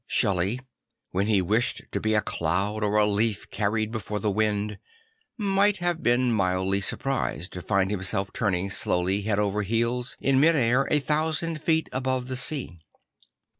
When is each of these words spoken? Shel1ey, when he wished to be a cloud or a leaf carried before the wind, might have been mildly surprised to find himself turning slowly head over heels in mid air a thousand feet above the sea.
Shel1ey, 0.09 0.59
when 1.11 1.27
he 1.27 1.43
wished 1.43 1.83
to 1.91 1.99
be 1.99 2.15
a 2.15 2.23
cloud 2.23 2.83
or 2.83 2.95
a 2.97 3.05
leaf 3.05 3.47
carried 3.51 3.91
before 3.91 4.19
the 4.19 4.31
wind, 4.31 4.79
might 5.37 5.77
have 5.77 6.01
been 6.01 6.33
mildly 6.33 6.81
surprised 6.81 7.53
to 7.53 7.61
find 7.61 7.91
himself 7.91 8.33
turning 8.33 8.71
slowly 8.71 9.21
head 9.21 9.37
over 9.37 9.61
heels 9.61 10.17
in 10.19 10.39
mid 10.39 10.55
air 10.55 10.87
a 10.89 10.99
thousand 10.99 11.61
feet 11.61 11.87
above 11.93 12.29
the 12.29 12.35
sea. 12.35 12.79